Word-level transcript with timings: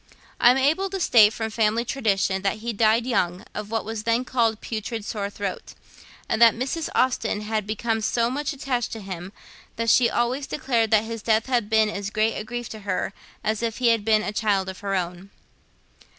I 0.39 0.49
am 0.49 0.57
able 0.57 0.89
to 0.89 0.99
state, 0.99 1.31
from 1.31 1.51
family 1.51 1.85
tradition, 1.85 2.41
that 2.41 2.57
he 2.57 2.73
died 2.73 3.05
young, 3.05 3.45
of 3.53 3.69
what 3.69 3.85
was 3.85 4.01
then 4.01 4.25
called 4.25 4.59
putrid 4.59 5.05
sore 5.05 5.29
throat; 5.29 5.75
and 6.27 6.41
that 6.41 6.55
Mrs. 6.55 6.89
Austen 6.95 7.41
had 7.41 7.67
become 7.67 8.01
so 8.01 8.27
much 8.31 8.51
attached 8.51 8.91
to 8.93 8.99
him 8.99 9.31
that 9.75 9.91
she 9.91 10.09
always 10.09 10.47
declared 10.47 10.89
that 10.89 11.03
his 11.03 11.21
death 11.21 11.45
had 11.45 11.69
been 11.69 11.87
as 11.87 12.09
great 12.09 12.33
a 12.33 12.43
grief 12.43 12.67
to 12.69 12.79
her 12.79 13.13
as 13.43 13.61
if 13.61 13.77
he 13.77 13.89
had 13.89 14.03
been 14.03 14.23
a 14.23 14.33
child 14.33 14.69
of 14.69 14.79
her 14.79 14.95
own. 14.95 15.29